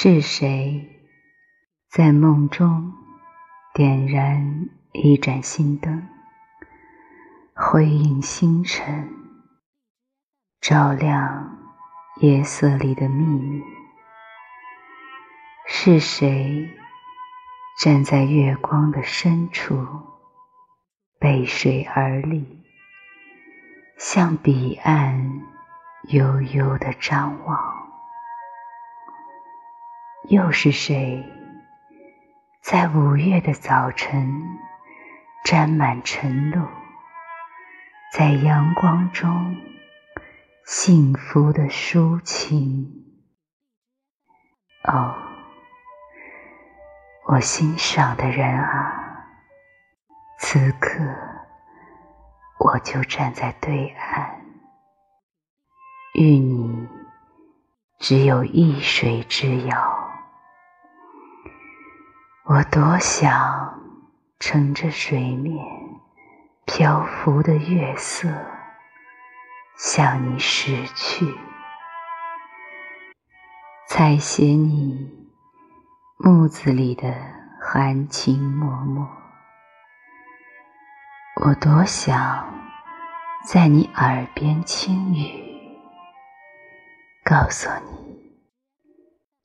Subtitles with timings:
[0.00, 0.88] 是谁
[1.90, 2.92] 在梦中
[3.74, 6.06] 点燃一盏心灯，
[7.52, 9.10] 辉映星辰，
[10.60, 11.58] 照亮
[12.20, 13.60] 夜色里的秘密？
[15.66, 16.70] 是谁
[17.82, 19.84] 站在月光的深处，
[21.18, 22.62] 背水而立，
[23.96, 25.42] 向彼岸
[26.04, 27.77] 悠悠的张望？
[30.28, 31.24] 又是谁，
[32.60, 34.30] 在五月的早晨，
[35.42, 36.68] 沾满晨露，
[38.12, 39.56] 在阳光中
[40.66, 42.92] 幸福的抒情？
[44.84, 45.16] 哦，
[47.28, 49.24] 我欣赏的人啊，
[50.40, 51.02] 此刻
[52.58, 54.42] 我就站在对岸，
[56.12, 56.86] 与你
[57.98, 59.97] 只有一水之遥。
[62.50, 63.78] 我多想
[64.40, 65.62] 乘着水面
[66.64, 68.26] 漂浮的月色
[69.76, 71.26] 向你驶去，
[73.86, 75.28] 采写你
[76.16, 77.14] 木子里的
[77.60, 79.06] 含情脉脉。
[81.44, 82.50] 我多想
[83.44, 85.78] 在你耳边轻语，
[87.22, 88.32] 告诉你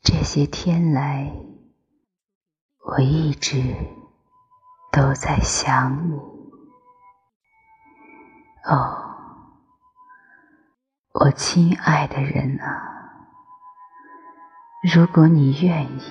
[0.01, 1.29] 这些天来。
[2.85, 3.61] 我一直
[4.91, 6.19] 都在想你，
[8.69, 9.15] 哦，
[11.13, 12.83] 我亲爱的人啊！
[14.93, 16.01] 如果你愿意，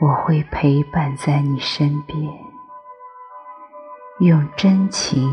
[0.00, 2.16] 我会陪伴在你身边，
[4.20, 5.28] 用真情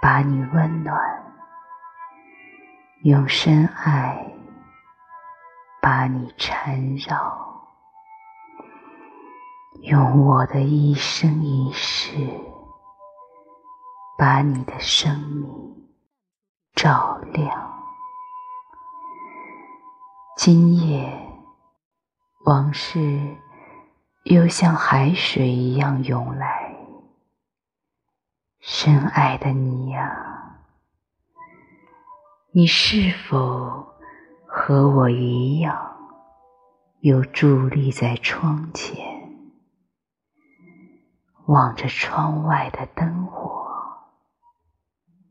[0.00, 0.98] 把你温暖，
[3.02, 4.26] 用深爱
[5.82, 7.39] 把你缠绕。
[9.82, 12.12] 用我的一生一世，
[14.18, 15.88] 把你的生命
[16.74, 17.82] 照亮。
[20.36, 21.10] 今夜，
[22.44, 23.38] 往事
[24.24, 26.76] 又像海水一样涌来。
[28.58, 30.60] 深爱的你呀，
[32.52, 33.86] 你是否
[34.46, 35.96] 和我一样，
[37.00, 39.09] 又伫立在窗前？
[41.50, 43.66] 望着窗外的灯火，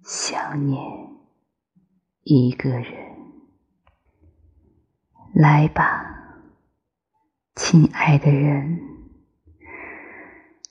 [0.03, 0.83] 想念
[2.23, 3.15] 一个人。
[5.33, 6.03] 来吧，
[7.55, 8.81] 亲爱的人，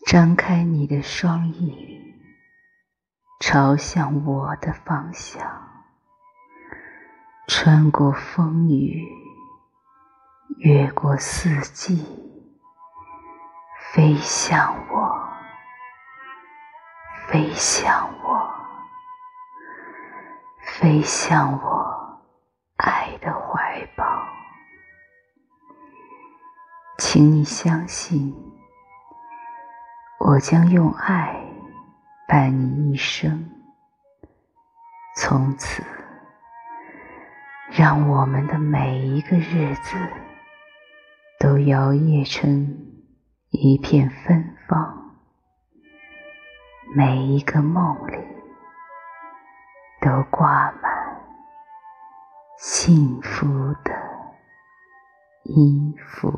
[0.05, 1.99] 张开你的双翼，
[3.41, 5.51] 朝向我的方向，
[7.47, 9.03] 穿过风雨，
[10.59, 12.05] 越过四季，
[13.95, 14.98] 飞向我。
[17.31, 18.51] 飞向我，
[20.63, 22.23] 飞向我
[22.79, 24.03] 爱的怀抱，
[26.97, 28.35] 请你相信，
[30.21, 31.39] 我将用爱
[32.27, 33.47] 伴你一生。
[35.15, 35.85] 从此，
[37.71, 39.99] 让我们的每一个日子
[41.39, 42.75] 都摇曳成
[43.51, 44.98] 一片芬芳。
[46.95, 48.17] 每一个梦里，
[50.01, 50.91] 都挂满
[52.59, 53.47] 幸福
[53.85, 53.93] 的
[55.45, 56.33] 衣服。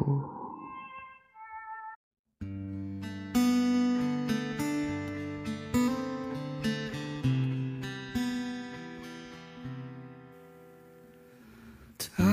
[11.97, 12.25] 他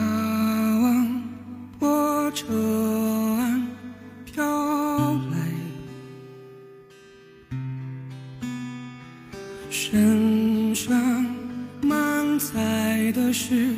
[13.50, 13.74] 是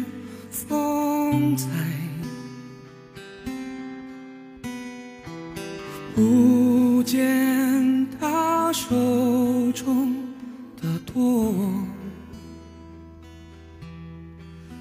[0.50, 1.68] 风采，
[6.16, 8.90] 不见他手
[9.74, 10.16] 中
[10.82, 11.54] 的舵，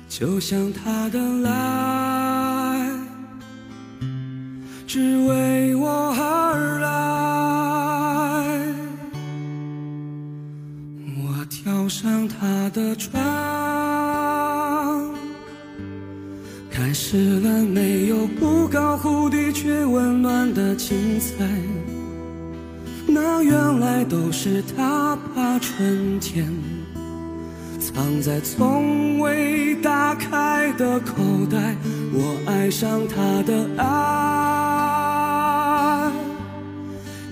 [0.09, 2.91] 就像他的来，
[4.87, 6.89] 只为我而来。
[11.19, 13.23] 我跳上他的船，
[16.89, 21.45] 开始了没有不高忽低却温暖的精彩。
[23.07, 26.51] 那原来都是他把春天
[27.79, 31.17] 藏在从未打开的口
[31.53, 31.77] 袋。
[32.15, 33.91] 我爱上他的爱，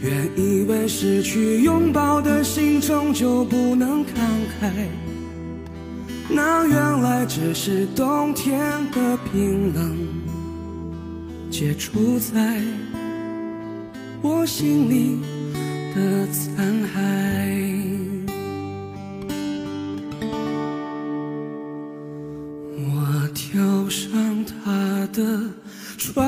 [0.03, 4.09] 原以为失去拥抱的心终究不能慷
[4.61, 4.71] 慨，
[6.37, 8.61] 那原来只是冬天
[8.91, 9.97] 的冰冷，
[11.51, 12.61] 结出在
[14.21, 15.23] 我心里
[15.95, 16.99] 的残骸。
[22.77, 25.41] 我跳上他的
[25.97, 26.23] 床，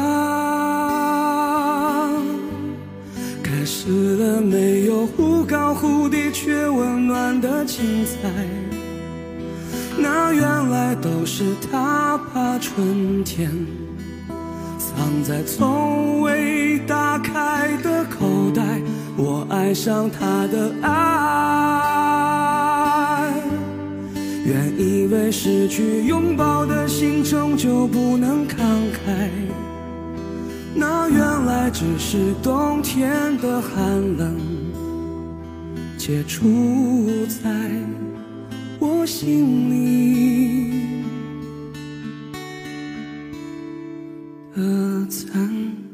[3.43, 8.17] 开始了没有忽高忽低却温暖的精彩。
[10.01, 13.51] 那原来都是他把春天
[14.79, 18.81] 藏在从未打开的口袋。
[19.17, 20.89] 我爱上他的爱。
[24.45, 29.29] 原以为失去拥抱的心终究不能慷慨，
[30.75, 34.37] 那原来只是冬天的寒冷，
[35.99, 37.51] 结出在
[38.91, 41.05] 我心里
[44.55, 45.88] 的残